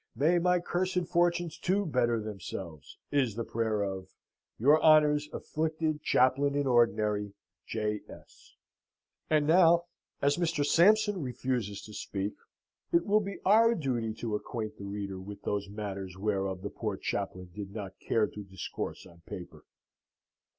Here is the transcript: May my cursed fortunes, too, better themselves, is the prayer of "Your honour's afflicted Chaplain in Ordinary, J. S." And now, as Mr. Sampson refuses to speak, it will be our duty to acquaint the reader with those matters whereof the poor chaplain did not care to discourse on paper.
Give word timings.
May 0.15 0.39
my 0.39 0.59
cursed 0.59 1.05
fortunes, 1.05 1.59
too, 1.59 1.85
better 1.85 2.19
themselves, 2.19 2.97
is 3.11 3.35
the 3.35 3.43
prayer 3.43 3.83
of 3.83 4.07
"Your 4.57 4.81
honour's 4.81 5.29
afflicted 5.31 6.01
Chaplain 6.01 6.55
in 6.55 6.65
Ordinary, 6.65 7.33
J. 7.67 8.01
S." 8.09 8.55
And 9.29 9.45
now, 9.45 9.83
as 10.19 10.37
Mr. 10.39 10.65
Sampson 10.65 11.21
refuses 11.21 11.83
to 11.83 11.93
speak, 11.93 12.33
it 12.91 13.05
will 13.05 13.21
be 13.21 13.37
our 13.45 13.75
duty 13.75 14.11
to 14.15 14.33
acquaint 14.33 14.79
the 14.79 14.85
reader 14.85 15.19
with 15.19 15.43
those 15.43 15.69
matters 15.69 16.17
whereof 16.17 16.63
the 16.63 16.71
poor 16.71 16.97
chaplain 16.97 17.51
did 17.53 17.71
not 17.71 17.99
care 17.99 18.25
to 18.25 18.43
discourse 18.43 19.05
on 19.05 19.21
paper. 19.27 19.65